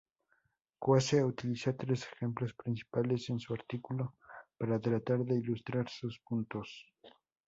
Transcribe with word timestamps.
Coase 0.83 1.23
utiliza 1.31 1.77
tres 1.81 2.01
ejemplos 2.11 2.55
principales 2.55 3.29
en 3.29 3.39
su 3.39 3.53
artículo 3.53 4.15
para 4.57 4.79
tratar 4.81 5.19
de 5.19 5.35
ilustrar 5.35 5.87
sus 5.89 6.17
puntos. 6.21 6.87